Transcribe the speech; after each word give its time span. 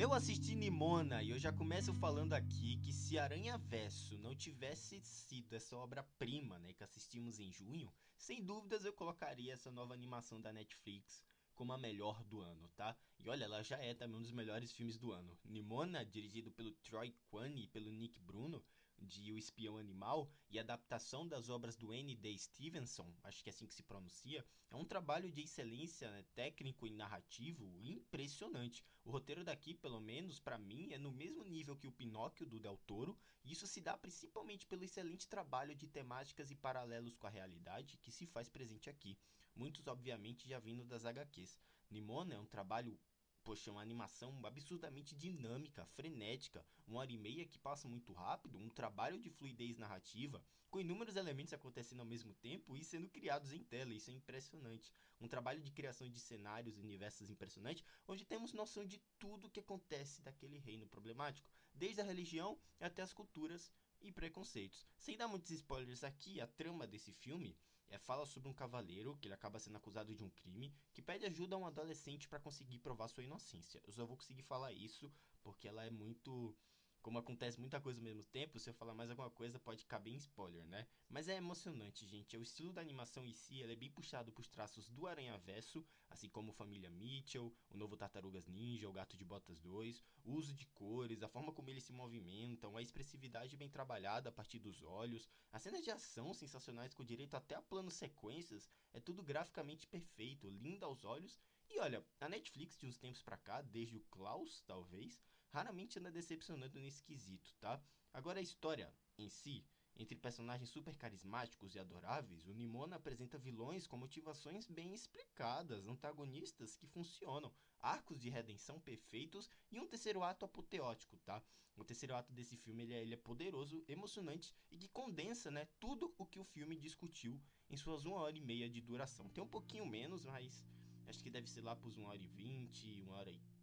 Eu 0.00 0.14
assisti 0.14 0.54
Nimona 0.54 1.22
e 1.22 1.28
eu 1.28 1.38
já 1.38 1.52
começo 1.52 1.92
falando 1.92 2.32
aqui 2.32 2.78
que 2.78 2.90
se 2.90 3.18
Aranha 3.18 3.58
Verso 3.58 4.16
não 4.16 4.34
tivesse 4.34 4.98
sido 5.02 5.54
essa 5.54 5.76
obra-prima, 5.76 6.58
né, 6.58 6.72
que 6.72 6.82
assistimos 6.82 7.38
em 7.38 7.52
junho, 7.52 7.92
sem 8.16 8.42
dúvidas 8.42 8.86
eu 8.86 8.94
colocaria 8.94 9.52
essa 9.52 9.70
nova 9.70 9.92
animação 9.92 10.40
da 10.40 10.54
Netflix 10.54 11.22
como 11.54 11.74
a 11.74 11.76
melhor 11.76 12.24
do 12.24 12.40
ano, 12.40 12.66
tá? 12.70 12.96
E 13.18 13.28
olha, 13.28 13.44
ela 13.44 13.62
já 13.62 13.76
é 13.76 13.92
também 13.92 14.16
um 14.16 14.22
dos 14.22 14.32
melhores 14.32 14.72
filmes 14.72 14.96
do 14.96 15.12
ano. 15.12 15.38
Nimona, 15.44 16.02
dirigido 16.02 16.50
pelo 16.50 16.72
Troy 16.76 17.14
Kwan 17.28 17.50
e 17.50 17.66
pelo 17.66 17.92
Nick 17.92 18.18
Bruno, 18.20 18.64
de 19.00 19.32
O 19.32 19.38
Espião 19.38 19.78
Animal 19.78 20.30
e 20.50 20.58
adaptação 20.58 21.26
das 21.26 21.48
obras 21.48 21.76
do 21.76 21.92
N.D. 21.92 22.36
Stevenson, 22.38 23.12
acho 23.22 23.42
que 23.42 23.50
é 23.50 23.52
assim 23.52 23.66
que 23.66 23.74
se 23.74 23.82
pronuncia, 23.82 24.44
é 24.70 24.76
um 24.76 24.84
trabalho 24.84 25.30
de 25.30 25.42
excelência 25.42 26.10
né, 26.10 26.24
técnico 26.34 26.86
e 26.86 26.90
narrativo 26.90 27.66
impressionante. 27.80 28.84
O 29.04 29.10
roteiro 29.10 29.44
daqui, 29.44 29.74
pelo 29.74 30.00
menos 30.00 30.38
para 30.38 30.58
mim, 30.58 30.92
é 30.92 30.98
no 30.98 31.10
mesmo 31.10 31.44
nível 31.44 31.76
que 31.76 31.88
o 31.88 31.92
Pinóquio 31.92 32.46
do 32.46 32.60
Del 32.60 32.76
Toro, 32.86 33.18
e 33.44 33.52
isso 33.52 33.66
se 33.66 33.80
dá 33.80 33.96
principalmente 33.96 34.66
pelo 34.66 34.84
excelente 34.84 35.28
trabalho 35.28 35.74
de 35.74 35.88
temáticas 35.88 36.50
e 36.50 36.54
paralelos 36.54 37.16
com 37.16 37.26
a 37.26 37.30
realidade 37.30 37.98
que 37.98 38.12
se 38.12 38.26
faz 38.26 38.48
presente 38.48 38.90
aqui. 38.90 39.18
Muitos, 39.54 39.86
obviamente, 39.86 40.48
já 40.48 40.58
vindo 40.58 40.84
das 40.84 41.04
HQs. 41.04 41.58
Nimona 41.90 42.34
é 42.34 42.38
um 42.38 42.46
trabalho 42.46 42.98
poxa, 43.44 43.70
uma 43.70 43.80
animação 43.80 44.38
absurdamente 44.44 45.14
dinâmica, 45.14 45.84
frenética, 45.86 46.64
uma 46.86 47.00
hora 47.00 47.12
e 47.12 47.18
meia 47.18 47.46
que 47.46 47.58
passa 47.58 47.88
muito 47.88 48.12
rápido, 48.12 48.58
um 48.58 48.68
trabalho 48.68 49.18
de 49.20 49.30
fluidez 49.30 49.76
narrativa, 49.78 50.42
com 50.70 50.80
inúmeros 50.80 51.16
elementos 51.16 51.52
acontecendo 51.52 52.00
ao 52.00 52.06
mesmo 52.06 52.32
tempo 52.34 52.76
e 52.76 52.84
sendo 52.84 53.08
criados 53.08 53.52
em 53.52 53.64
tela, 53.64 53.92
isso 53.92 54.10
é 54.10 54.14
impressionante. 54.14 54.92
Um 55.20 55.28
trabalho 55.28 55.60
de 55.60 55.72
criação 55.72 56.08
de 56.08 56.20
cenários 56.20 56.78
e 56.78 56.80
universos 56.80 57.28
impressionante, 57.28 57.84
onde 58.06 58.24
temos 58.24 58.52
noção 58.52 58.86
de 58.86 58.98
tudo 59.18 59.46
o 59.46 59.50
que 59.50 59.60
acontece 59.60 60.22
daquele 60.22 60.58
reino 60.58 60.86
problemático, 60.86 61.48
desde 61.74 62.00
a 62.00 62.04
religião 62.04 62.58
até 62.78 63.02
as 63.02 63.12
culturas 63.12 63.72
e 64.00 64.12
preconceitos. 64.12 64.86
Sem 64.96 65.16
dar 65.16 65.28
muitos 65.28 65.50
spoilers 65.50 66.04
aqui, 66.04 66.40
a 66.40 66.46
trama 66.46 66.86
desse 66.86 67.12
filme 67.12 67.56
é, 67.90 67.98
fala 67.98 68.24
sobre 68.24 68.48
um 68.48 68.54
cavaleiro 68.54 69.16
que 69.20 69.26
ele 69.26 69.34
acaba 69.34 69.58
sendo 69.58 69.76
acusado 69.76 70.14
de 70.14 70.22
um 70.22 70.30
crime 70.30 70.72
que 70.94 71.02
pede 71.02 71.26
ajuda 71.26 71.56
a 71.56 71.58
um 71.58 71.66
adolescente 71.66 72.28
para 72.28 72.38
conseguir 72.38 72.78
provar 72.78 73.08
sua 73.08 73.24
inocência. 73.24 73.82
Eu 73.84 73.92
só 73.92 74.06
vou 74.06 74.16
conseguir 74.16 74.42
falar 74.42 74.72
isso 74.72 75.12
porque 75.42 75.68
ela 75.68 75.84
é 75.84 75.90
muito 75.90 76.56
como 77.02 77.18
acontece 77.18 77.58
muita 77.58 77.80
coisa 77.80 77.98
ao 77.98 78.04
mesmo 78.04 78.22
tempo, 78.24 78.58
se 78.58 78.68
eu 78.68 78.74
falar 78.74 78.94
mais 78.94 79.10
alguma 79.10 79.30
coisa 79.30 79.58
pode 79.58 79.84
caber 79.86 80.12
em 80.12 80.16
spoiler, 80.16 80.66
né? 80.66 80.86
Mas 81.08 81.28
é 81.28 81.36
emocionante, 81.36 82.06
gente. 82.06 82.36
É 82.36 82.38
o 82.38 82.42
estilo 82.42 82.72
da 82.72 82.80
animação 82.80 83.26
em 83.26 83.32
si, 83.32 83.62
é 83.62 83.76
bem 83.76 83.90
puxado 83.90 84.32
pros 84.32 84.48
traços 84.48 84.88
do 84.88 85.06
Aranha 85.06 85.36
Verso, 85.38 85.84
assim 86.08 86.28
como 86.28 86.52
Família 86.52 86.90
Mitchell, 86.90 87.54
o 87.70 87.76
novo 87.76 87.96
Tartarugas 87.96 88.46
Ninja, 88.46 88.88
o 88.88 88.92
Gato 88.92 89.16
de 89.16 89.24
Botas 89.24 89.58
2, 89.60 90.02
o 90.24 90.32
uso 90.32 90.52
de 90.52 90.66
cores, 90.66 91.22
a 91.22 91.28
forma 91.28 91.52
como 91.52 91.70
eles 91.70 91.84
se 91.84 91.92
movimentam, 91.92 92.76
a 92.76 92.82
expressividade 92.82 93.56
bem 93.56 93.68
trabalhada 93.68 94.28
a 94.28 94.32
partir 94.32 94.58
dos 94.58 94.82
olhos, 94.82 95.28
as 95.52 95.62
cenas 95.62 95.82
de 95.82 95.90
ação 95.90 96.34
sensacionais 96.34 96.94
com 96.94 97.04
direito 97.04 97.34
até 97.34 97.54
a 97.54 97.62
planos 97.62 97.94
sequências, 97.94 98.70
é 98.92 99.00
tudo 99.00 99.22
graficamente 99.22 99.86
perfeito, 99.86 100.48
lindo 100.50 100.84
aos 100.84 101.04
olhos. 101.04 101.40
E 101.68 101.78
olha, 101.78 102.04
a 102.20 102.28
Netflix 102.28 102.76
de 102.76 102.86
uns 102.86 102.98
tempos 102.98 103.22
pra 103.22 103.36
cá, 103.36 103.62
desde 103.62 103.96
o 103.96 104.00
Klaus, 104.10 104.60
talvez, 104.66 105.22
raramente 105.50 105.98
anda 105.98 106.10
decepcionando 106.10 106.78
nesse 106.80 107.02
quesito, 107.02 107.54
tá? 107.60 107.80
Agora 108.12 108.38
a 108.38 108.42
história 108.42 108.92
em 109.18 109.28
si, 109.28 109.64
entre 109.96 110.16
personagens 110.16 110.70
super 110.70 110.96
carismáticos 110.96 111.74
e 111.74 111.78
adoráveis, 111.78 112.46
o 112.46 112.52
Nimona 112.52 112.96
apresenta 112.96 113.36
vilões 113.36 113.86
com 113.86 113.96
motivações 113.96 114.66
bem 114.66 114.94
explicadas, 114.94 115.86
antagonistas 115.86 116.76
que 116.76 116.86
funcionam, 116.86 117.52
arcos 117.80 118.18
de 118.18 118.30
redenção 118.30 118.80
perfeitos 118.80 119.50
e 119.70 119.78
um 119.78 119.86
terceiro 119.86 120.22
ato 120.22 120.44
apoteótico, 120.44 121.18
tá? 121.18 121.42
O 121.76 121.84
terceiro 121.84 122.14
ato 122.14 122.32
desse 122.32 122.56
filme 122.56 122.82
ele 122.82 122.94
é, 122.94 123.02
ele 123.02 123.14
é 123.14 123.16
poderoso, 123.16 123.84
emocionante 123.88 124.54
e 124.70 124.78
que 124.78 124.88
condensa, 124.88 125.50
né, 125.50 125.68
tudo 125.78 126.14
o 126.16 126.26
que 126.26 126.38
o 126.38 126.44
filme 126.44 126.76
discutiu 126.76 127.40
em 127.68 127.76
suas 127.76 128.04
uma 128.04 128.16
hora 128.16 128.36
e 128.36 128.40
meia 128.40 128.68
de 128.68 128.80
duração. 128.80 129.28
Tem 129.28 129.42
um 129.42 129.48
pouquinho 129.48 129.86
menos, 129.86 130.24
mas 130.24 130.66
acho 131.06 131.22
que 131.22 131.30
deve 131.30 131.48
ser 131.48 131.62
lá 131.62 131.74
por 131.76 131.92
uma 131.96 132.08
hora 132.10 132.22
e 132.22 132.28
vinte, 132.28 133.02
uma 133.02 133.16
hora 133.16 133.19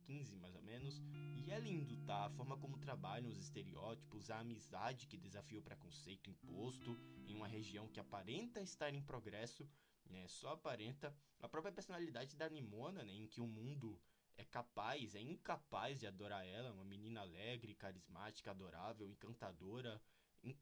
15 0.08 0.38
mais 0.38 0.56
ou 0.56 0.62
menos. 0.62 1.02
E 1.46 1.52
é 1.52 1.60
lindo, 1.60 1.98
tá? 2.06 2.26
A 2.26 2.30
forma 2.30 2.58
como 2.58 2.78
trabalham 2.78 3.30
os 3.30 3.38
estereótipos, 3.38 4.32
a 4.32 4.40
amizade 4.40 5.06
que 5.06 5.18
desafia 5.18 5.60
o 5.60 5.62
preconceito 5.62 6.30
imposto 6.30 6.98
em 7.28 7.36
uma 7.36 7.48
região 7.48 7.90
que 7.90 8.00
aparenta 8.00 8.62
estar 8.62 8.94
em 8.94 9.02
progresso, 9.02 9.70
né? 10.06 10.26
Só 10.28 10.54
aparenta. 10.54 11.14
A 11.42 11.50
própria 11.50 11.74
personalidade 11.74 12.36
da 12.38 12.50
Nimona, 12.50 13.04
né? 13.04 13.14
Em 13.14 13.28
que 13.28 13.42
o 13.42 13.48
mundo 13.48 14.00
é 14.38 14.46
capaz, 14.46 15.14
é 15.14 15.22
incapaz 15.22 16.00
de 16.00 16.08
adorar 16.08 16.46
ela, 16.46 16.72
uma 16.72 16.86
menina 16.86 17.22
alegre, 17.22 17.76
carismática, 17.76 18.52
adorável, 18.52 19.08
encantadora, 19.08 20.02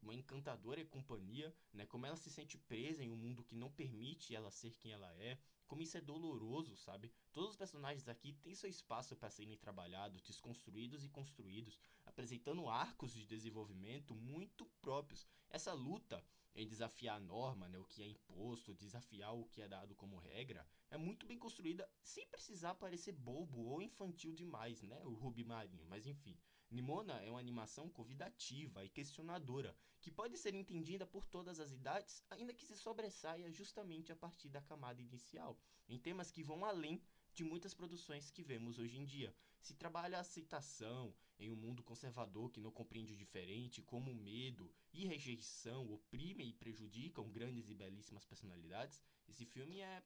uma 0.02 0.14
encantadora 0.14 0.80
e 0.80 0.84
companhia, 0.84 1.54
né? 1.72 1.84
Como 1.86 2.06
ela 2.06 2.16
se 2.16 2.30
sente 2.30 2.56
presa 2.56 3.04
em 3.04 3.10
um 3.10 3.16
mundo 3.16 3.44
que 3.44 3.54
não 3.54 3.70
permite 3.70 4.34
ela 4.34 4.50
ser 4.50 4.76
quem 4.76 4.92
ela 4.92 5.12
é, 5.14 5.38
como 5.66 5.82
isso 5.82 5.96
é 5.96 6.00
doloroso, 6.00 6.76
sabe? 6.76 7.12
Todos 7.32 7.50
os 7.50 7.56
personagens 7.56 8.08
aqui 8.08 8.32
têm 8.32 8.54
seu 8.54 8.70
espaço 8.70 9.16
para 9.16 9.30
serem 9.30 9.56
trabalhados, 9.56 10.22
desconstruídos 10.22 11.04
e 11.04 11.08
construídos, 11.08 11.78
apresentando 12.04 12.68
arcos 12.68 13.12
de 13.12 13.26
desenvolvimento 13.26 14.14
muito 14.14 14.64
próprios. 14.80 15.26
Essa 15.50 15.72
luta 15.72 16.24
em 16.56 16.66
desafiar 16.66 17.16
a 17.16 17.20
norma, 17.20 17.68
né, 17.68 17.78
o 17.78 17.84
que 17.84 18.02
é 18.02 18.06
imposto, 18.06 18.74
desafiar 18.74 19.34
o 19.34 19.44
que 19.44 19.60
é 19.60 19.68
dado 19.68 19.94
como 19.94 20.16
regra, 20.16 20.66
é 20.90 20.96
muito 20.96 21.26
bem 21.26 21.38
construída 21.38 21.88
sem 22.02 22.26
precisar 22.28 22.74
parecer 22.74 23.12
bobo 23.12 23.66
ou 23.66 23.82
infantil 23.82 24.32
demais, 24.32 24.80
né? 24.82 25.04
O 25.04 25.12
Ruby 25.12 25.44
Marinho, 25.44 25.84
mas 25.86 26.06
enfim. 26.06 26.36
Nimona 26.70 27.22
é 27.22 27.30
uma 27.30 27.38
animação 27.38 27.88
convidativa 27.88 28.84
e 28.84 28.88
questionadora, 28.88 29.76
que 30.00 30.10
pode 30.10 30.36
ser 30.36 30.54
entendida 30.54 31.06
por 31.06 31.24
todas 31.26 31.60
as 31.60 31.70
idades, 31.70 32.24
ainda 32.28 32.54
que 32.54 32.64
se 32.64 32.76
sobressaia 32.76 33.52
justamente 33.52 34.10
a 34.10 34.16
partir 34.16 34.48
da 34.48 34.60
camada 34.60 35.00
inicial, 35.00 35.60
em 35.88 35.98
temas 35.98 36.30
que 36.30 36.42
vão 36.42 36.64
além 36.64 37.00
de 37.36 37.44
muitas 37.44 37.74
produções 37.74 38.30
que 38.30 38.42
vemos 38.42 38.78
hoje 38.78 38.96
em 38.96 39.04
dia. 39.04 39.32
Se 39.60 39.74
trabalha 39.74 40.16
a 40.16 40.22
aceitação 40.22 41.14
em 41.38 41.50
um 41.50 41.54
mundo 41.54 41.82
conservador 41.82 42.50
que 42.50 42.60
não 42.60 42.70
compreende 42.70 43.12
o 43.12 43.16
diferente, 43.16 43.82
como 43.82 44.14
medo 44.14 44.72
e 44.90 45.04
rejeição 45.04 45.92
oprimem 45.92 46.48
e 46.48 46.54
prejudicam 46.54 47.30
grandes 47.30 47.68
e 47.68 47.74
belíssimas 47.74 48.24
personalidades, 48.24 49.02
esse 49.28 49.44
filme 49.44 49.80
é 49.80 50.02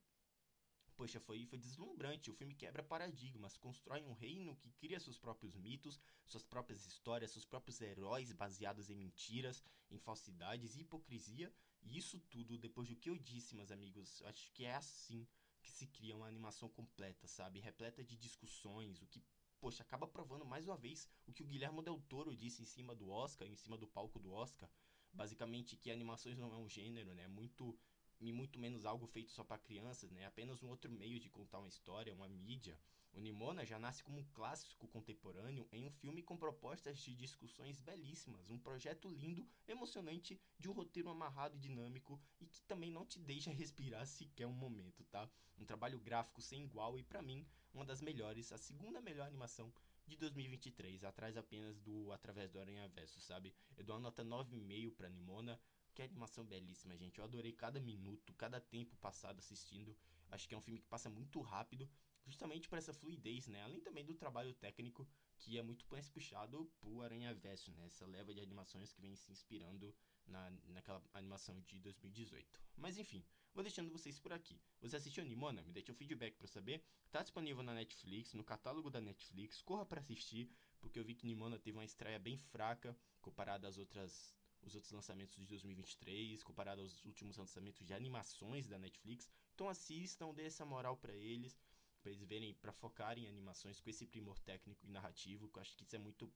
poxa, 0.96 1.20
foi, 1.20 1.46
foi 1.46 1.58
deslumbrante. 1.58 2.30
O 2.30 2.34
filme 2.34 2.54
quebra 2.54 2.82
paradigmas, 2.82 3.56
constrói 3.56 4.02
um 4.02 4.12
reino 4.12 4.56
que 4.56 4.70
cria 4.72 4.98
seus 4.98 5.16
próprios 5.16 5.56
mitos, 5.56 5.98
suas 6.26 6.42
próprias 6.42 6.84
histórias, 6.84 7.30
seus 7.30 7.46
próprios 7.46 7.80
heróis 7.80 8.32
baseados 8.32 8.90
em 8.90 8.96
mentiras, 8.96 9.62
em 9.88 9.98
falsidades 9.98 10.74
e 10.74 10.80
hipocrisia. 10.80 11.50
E 11.80 11.96
isso 11.96 12.18
tudo, 12.28 12.58
depois 12.58 12.88
do 12.88 12.96
que 12.96 13.08
eu 13.08 13.16
disse, 13.16 13.54
meus 13.54 13.70
amigos, 13.70 14.20
acho 14.24 14.50
que 14.52 14.64
é 14.64 14.74
assim 14.74 15.26
que 15.62 15.70
se 15.70 15.86
cria 15.86 16.16
uma 16.16 16.26
animação 16.26 16.68
completa, 16.68 17.26
sabe? 17.26 17.60
Repleta 17.60 18.02
de 18.02 18.16
discussões, 18.16 19.02
o 19.02 19.06
que, 19.06 19.22
poxa, 19.60 19.82
acaba 19.82 20.06
provando 20.06 20.44
mais 20.44 20.66
uma 20.66 20.76
vez 20.76 21.08
o 21.26 21.32
que 21.32 21.42
o 21.42 21.46
Guilherme 21.46 21.82
Del 21.82 22.00
Toro 22.08 22.36
disse 22.36 22.62
em 22.62 22.64
cima 22.64 22.94
do 22.94 23.08
Oscar, 23.10 23.48
em 23.48 23.56
cima 23.56 23.76
do 23.76 23.86
palco 23.86 24.18
do 24.18 24.32
Oscar. 24.32 24.70
Basicamente 25.12 25.76
que 25.76 25.90
animações 25.90 26.38
não 26.38 26.52
é 26.52 26.56
um 26.56 26.68
gênero, 26.68 27.14
né? 27.14 27.24
É 27.24 27.28
muito 27.28 27.78
e 28.20 28.32
muito 28.32 28.58
menos 28.58 28.84
algo 28.84 29.06
feito 29.06 29.32
só 29.32 29.42
para 29.42 29.58
crianças, 29.58 30.10
né? 30.10 30.26
Apenas 30.26 30.62
um 30.62 30.68
outro 30.68 30.90
meio 30.90 31.18
de 31.18 31.30
contar 31.30 31.58
uma 31.58 31.68
história, 31.68 32.12
uma 32.12 32.28
mídia. 32.28 32.78
O 33.12 33.20
Nimona 33.20 33.64
já 33.64 33.78
nasce 33.78 34.04
como 34.04 34.20
um 34.20 34.24
clássico 34.32 34.86
contemporâneo 34.86 35.66
em 35.72 35.84
um 35.84 35.90
filme 35.90 36.22
com 36.22 36.36
propostas 36.36 36.98
de 36.98 37.14
discussões 37.14 37.80
belíssimas, 37.80 38.48
um 38.50 38.58
projeto 38.58 39.08
lindo, 39.08 39.48
emocionante, 39.66 40.40
de 40.58 40.68
um 40.68 40.72
roteiro 40.72 41.08
amarrado 41.08 41.56
e 41.56 41.60
dinâmico 41.60 42.20
e 42.40 42.46
que 42.46 42.62
também 42.62 42.90
não 42.90 43.04
te 43.04 43.18
deixa 43.18 43.50
respirar 43.50 44.06
sequer 44.06 44.46
um 44.46 44.52
momento, 44.52 45.02
tá? 45.04 45.28
Um 45.58 45.64
trabalho 45.64 45.98
gráfico 45.98 46.40
sem 46.40 46.62
igual 46.62 46.98
e 46.98 47.02
para 47.02 47.22
mim 47.22 47.44
uma 47.72 47.84
das 47.84 48.00
melhores, 48.00 48.52
a 48.52 48.58
segunda 48.58 49.00
melhor 49.00 49.26
animação 49.26 49.72
de 50.06 50.16
2023, 50.16 51.04
atrás 51.04 51.36
apenas 51.36 51.78
do 51.80 52.10
Através 52.12 52.50
do 52.50 52.58
Aranha 52.58 52.88
Verso, 52.88 53.20
sabe? 53.20 53.54
Eu 53.76 53.84
dou 53.84 53.94
uma 53.94 54.02
nota 54.02 54.24
9,5 54.24 54.92
para 54.92 55.08
Nimona 55.08 55.60
que 56.00 56.04
animação 56.04 56.46
belíssima, 56.46 56.96
gente. 56.96 57.18
Eu 57.18 57.24
adorei 57.24 57.52
cada 57.52 57.78
minuto, 57.78 58.32
cada 58.34 58.58
tempo 58.58 58.96
passado 58.96 59.38
assistindo. 59.38 59.94
Acho 60.30 60.48
que 60.48 60.54
é 60.54 60.58
um 60.58 60.60
filme 60.62 60.80
que 60.80 60.86
passa 60.86 61.10
muito 61.10 61.40
rápido, 61.40 61.88
justamente 62.24 62.68
por 62.68 62.78
essa 62.78 62.94
fluidez, 62.94 63.48
né? 63.48 63.62
Além 63.62 63.80
também 63.80 64.04
do 64.04 64.14
trabalho 64.14 64.54
técnico, 64.54 65.06
que 65.38 65.58
é 65.58 65.62
muito 65.62 65.84
mais 65.90 66.08
puxado 66.08 66.72
por 66.80 67.02
Aranha 67.02 67.34
Verso, 67.34 67.70
né? 67.72 67.84
Essa 67.84 68.06
leva 68.06 68.32
de 68.32 68.40
animações 68.40 68.92
que 68.92 69.00
vem 69.00 69.14
se 69.14 69.30
inspirando 69.30 69.94
na, 70.26 70.50
naquela 70.68 71.02
animação 71.12 71.60
de 71.62 71.78
2018. 71.80 72.60
Mas 72.76 72.96
enfim, 72.96 73.22
vou 73.52 73.62
deixando 73.62 73.90
vocês 73.90 74.18
por 74.18 74.32
aqui. 74.32 74.58
Você 74.80 74.96
assistiu 74.96 75.24
Nimona? 75.24 75.62
Me 75.62 75.72
deixe 75.72 75.92
um 75.92 75.94
feedback 75.94 76.34
para 76.36 76.46
saber. 76.46 76.82
Tá 77.10 77.20
disponível 77.22 77.62
na 77.62 77.74
Netflix, 77.74 78.32
no 78.32 78.44
catálogo 78.44 78.88
da 78.88 79.02
Netflix. 79.02 79.60
Corra 79.60 79.84
para 79.84 80.00
assistir, 80.00 80.50
porque 80.80 80.98
eu 80.98 81.04
vi 81.04 81.14
que 81.14 81.26
Nimona 81.26 81.58
teve 81.58 81.76
uma 81.76 81.84
estreia 81.84 82.18
bem 82.18 82.38
fraca 82.38 82.96
comparada 83.20 83.68
às 83.68 83.76
outras 83.76 84.39
os 84.62 84.74
outros 84.74 84.92
lançamentos 84.92 85.36
de 85.36 85.46
2023, 85.46 86.42
comparado 86.42 86.80
aos 86.80 87.04
últimos 87.04 87.36
lançamentos 87.36 87.86
de 87.86 87.94
animações 87.94 88.68
da 88.68 88.78
Netflix. 88.78 89.28
Então 89.54 89.68
assistam, 89.68 90.32
dê 90.34 90.44
essa 90.44 90.64
moral 90.64 90.96
para 90.96 91.14
eles. 91.14 91.58
Pra 92.02 92.10
eles 92.10 92.24
verem, 92.24 92.54
pra 92.54 92.72
focar 92.72 93.18
em 93.18 93.28
animações 93.28 93.78
com 93.78 93.90
esse 93.90 94.06
primor 94.06 94.38
técnico 94.38 94.86
e 94.86 94.90
narrativo, 94.90 95.48
que 95.48 95.58
eu 95.58 95.60
acho 95.60 95.76
que 95.76 95.84
isso 95.84 95.96
é 95.96 95.98
muito 95.98 96.32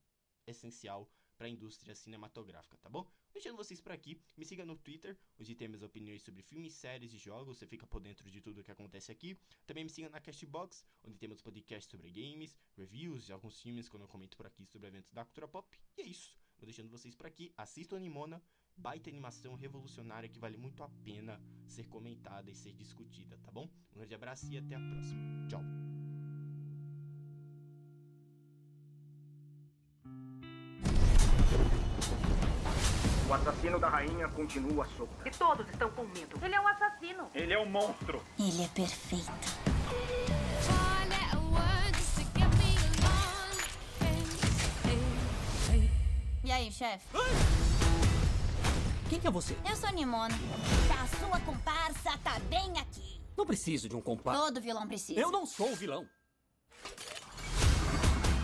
essencial 0.46 1.10
para 1.36 1.46
a 1.46 1.50
indústria 1.50 1.94
cinematográfica, 1.94 2.76
tá 2.78 2.88
bom? 2.88 3.10
Deixando 3.32 3.56
vocês 3.56 3.80
por 3.80 3.90
aqui, 3.90 4.20
me 4.36 4.44
siga 4.44 4.64
no 4.64 4.76
Twitter, 4.76 5.18
onde 5.40 5.54
tem 5.54 5.66
minhas 5.66 5.82
opiniões 5.82 6.22
sobre 6.22 6.42
filmes, 6.42 6.74
séries 6.74 7.12
e 7.12 7.18
jogos, 7.18 7.58
você 7.58 7.66
fica 7.66 7.86
por 7.86 8.00
dentro 8.00 8.30
de 8.30 8.40
tudo 8.40 8.62
que 8.62 8.70
acontece 8.70 9.10
aqui. 9.10 9.36
Também 9.66 9.84
me 9.84 9.90
siga 9.90 10.08
na 10.08 10.20
Castbox, 10.20 10.84
onde 11.02 11.18
temos 11.18 11.42
podcasts 11.42 11.90
sobre 11.90 12.10
games, 12.10 12.56
reviews 12.76 13.24
de 13.26 13.32
alguns 13.32 13.60
filmes 13.60 13.88
quando 13.88 14.02
eu 14.02 14.08
comento 14.08 14.36
por 14.36 14.46
aqui 14.46 14.64
sobre 14.66 14.88
eventos 14.88 15.12
da 15.12 15.24
cultura 15.24 15.48
pop. 15.48 15.76
E 15.96 16.02
é 16.02 16.06
isso, 16.06 16.38
vou 16.64 16.66
deixando 16.66 16.88
vocês 16.88 17.14
por 17.14 17.26
aqui, 17.26 17.52
assistam 17.58 17.96
Animona, 17.96 18.42
baita 18.74 19.10
animação 19.10 19.54
revolucionária 19.54 20.28
que 20.28 20.38
vale 20.38 20.56
muito 20.56 20.82
a 20.82 20.88
pena 21.04 21.38
ser 21.66 21.86
comentada 21.88 22.50
e 22.50 22.54
ser 22.54 22.72
discutida, 22.72 23.38
tá 23.42 23.52
bom? 23.52 23.68
Um 23.92 23.98
grande 23.98 24.14
abraço 24.14 24.46
e 24.50 24.56
até 24.56 24.74
a 24.74 24.80
próxima. 24.80 25.46
Tchau! 25.48 25.60
O 33.28 33.32
assassino 33.34 33.78
da 33.78 33.88
rainha 33.88 34.28
continua 34.28 34.86
solto. 34.96 35.14
E 35.26 35.30
todos 35.30 35.68
estão 35.68 35.90
com 35.90 36.04
medo. 36.04 36.38
Ele 36.42 36.54
é 36.54 36.60
um 36.60 36.68
assassino. 36.68 37.30
Ele 37.34 37.52
é 37.52 37.58
um 37.58 37.68
monstro. 37.68 38.24
Ele 38.38 38.62
é 38.62 38.68
perfeito. 38.68 39.63
Aí, 46.54 46.72
chefe? 46.72 47.06
Quem 49.08 49.20
que 49.20 49.26
é 49.26 49.30
você? 49.30 49.56
Eu 49.68 49.76
sou 49.76 49.90
Nimona. 49.90 50.34
A 51.02 51.06
sua 51.18 51.40
comparsa 51.40 52.16
tá 52.22 52.38
bem 52.48 52.78
aqui. 52.78 53.20
Não 53.36 53.44
preciso 53.44 53.88
de 53.88 53.96
um 53.96 54.00
compadre. 54.00 54.40
Todo 54.40 54.60
vilão 54.60 54.86
precisa. 54.86 55.20
Eu 55.20 55.30
não 55.30 55.44
sou 55.46 55.72
o 55.72 55.76
vilão. 55.76 56.06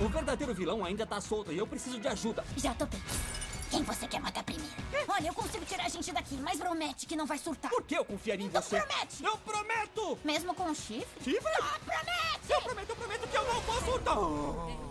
O 0.01 0.09
verdadeiro 0.09 0.55
vilão 0.55 0.85
ainda 0.85 1.07
tá 1.07 1.21
solto 1.21 1.53
e 1.53 1.59
eu 1.59 1.67
preciso 1.67 2.01
de 2.01 2.09
ajuda. 2.09 2.45
Já 2.57 2.75
tô 2.75 2.87
bem. 2.87 3.01
Quem 3.71 3.83
você 3.85 4.09
quer 4.09 4.21
matar 4.21 4.43
primeiro? 4.43 4.73
Olha, 5.06 5.29
eu 5.29 5.35
consigo 5.35 5.65
tirar 5.65 5.87
a 5.87 5.89
gente 5.89 6.11
daqui, 6.11 6.35
mas 6.39 6.59
promete 6.59 7.06
que 7.06 7.15
não 7.15 7.27
vai 7.27 7.39
surtar. 7.39 7.71
Por 7.71 7.85
que 7.85 7.95
eu 7.97 8.05
confiaria 8.05 8.45
em 8.45 8.49
Então 8.49 8.61
você? 8.61 8.81
promete! 8.81 9.23
Eu 9.23 9.37
prometo! 9.39 10.19
Mesmo 10.25 10.53
com 10.55 10.65
o 10.71 10.75
chifre? 10.75 11.06
Chifre? 11.23 11.53
Ah, 11.63 11.79
promete! 11.85 12.51
Eu 12.53 12.61
prometo, 12.63 12.89
eu 12.91 12.97
prometo 12.97 13.29
que 13.29 13.37
eu 13.37 13.45
não 13.45 13.61
vou 13.61 13.81
surtar! 13.83 14.90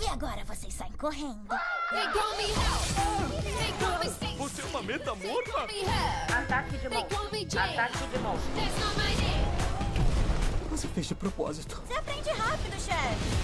E 0.00 0.06
agora 0.06 0.44
vocês 0.44 0.72
saem 0.72 0.92
correndo. 0.92 1.48
Você 4.38 4.62
é 4.62 4.64
uma 4.66 4.82
meta 4.82 5.14
morta? 5.14 5.50
Ataque 6.38 6.78
de 6.78 6.88
monstro. 6.88 7.60
Ataque 7.60 8.06
de 8.06 8.18
monstro. 8.18 8.50
Você 10.70 10.88
fez 10.88 11.06
de 11.06 11.14
propósito. 11.16 11.82
Você 11.84 11.94
aprende 11.94 12.30
rápido, 12.30 12.80
chefe. 12.80 13.38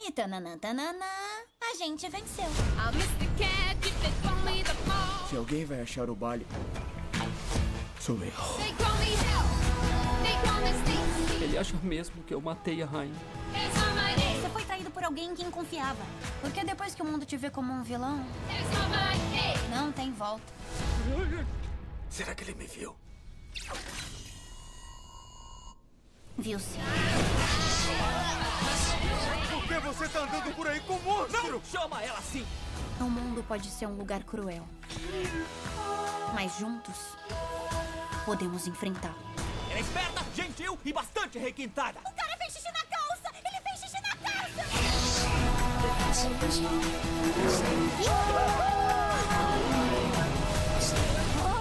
E 0.00 0.12
tananã, 0.12 0.56
tananã, 0.58 1.04
a 1.60 1.74
gente 1.76 2.08
venceu. 2.08 2.50
Se 5.28 5.36
alguém 5.36 5.64
vai 5.64 5.80
achar 5.80 6.08
o 6.08 6.14
baile, 6.14 6.46
sou 7.98 8.16
eu. 8.22 9.53
Ele 11.40 11.58
acha 11.58 11.76
mesmo 11.82 12.22
que 12.22 12.34
eu 12.34 12.40
matei 12.40 12.82
a 12.82 12.86
rainha. 12.86 13.14
Você 14.40 14.48
foi 14.48 14.64
traído 14.64 14.90
por 14.90 15.04
alguém 15.04 15.30
em 15.30 15.34
quem 15.34 15.50
confiava. 15.50 16.02
Porque 16.40 16.64
depois 16.64 16.94
que 16.94 17.02
o 17.02 17.04
mundo 17.04 17.24
te 17.24 17.36
vê 17.36 17.50
como 17.50 17.72
um 17.72 17.82
vilão, 17.82 18.24
não 19.70 19.92
tem 19.92 20.12
volta. 20.12 20.52
Será 22.08 22.34
que 22.34 22.44
ele 22.44 22.54
me 22.54 22.66
viu? 22.66 22.94
Viu 26.36 26.58
sim. 26.58 26.80
Por 29.50 29.68
que 29.68 29.78
você 29.80 30.08
tá 30.08 30.20
andando 30.20 30.54
por 30.54 30.66
aí 30.66 30.80
com 30.80 30.98
monstro? 31.00 31.62
Chama 31.70 32.02
ela 32.02 32.18
assim! 32.18 32.44
O 33.00 33.04
mundo 33.04 33.44
pode 33.46 33.68
ser 33.70 33.86
um 33.86 33.96
lugar 33.96 34.22
cruel. 34.24 34.66
Mas 36.34 36.58
juntos, 36.58 37.16
podemos 38.24 38.66
enfrentá-lo. 38.66 39.43
É 39.74 39.80
esperta, 39.80 40.24
gentil 40.34 40.78
e 40.84 40.92
bastante 40.92 41.36
requintada. 41.36 41.98
O 42.00 42.12
cara 42.14 42.36
fez 42.38 42.52
xixi 42.52 42.70
na 42.72 42.84
calça! 42.86 43.30
Ele 43.34 43.60
fez 43.60 43.80
xixi 43.80 44.00
na 44.00 44.16
calça! 44.16 44.64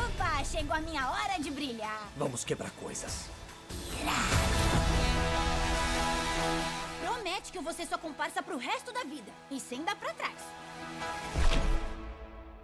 Opa, 0.05 0.43
chegou 0.43 0.75
a 0.75 0.79
minha 0.79 1.09
hora 1.09 1.39
de 1.39 1.49
brilhar. 1.49 2.07
Vamos 2.15 2.43
quebrar 2.43 2.69
coisas. 2.71 3.29
Promete 7.01 7.51
que 7.51 7.57
eu 7.57 7.63
vou 7.63 7.73
ser 7.73 7.87
sua 7.87 7.97
comparsa 7.97 8.43
pro 8.43 8.57
resto 8.57 8.93
da 8.93 9.03
vida. 9.03 9.31
E 9.49 9.59
sem 9.59 9.83
dar 9.83 9.95
pra 9.95 10.13
trás. 10.13 10.39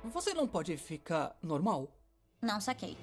Você 0.03 0.33
não 0.33 0.47
pode 0.47 0.77
ficar 0.77 1.35
normal? 1.41 1.91
Não 2.39 2.61
saquei. 2.61 2.95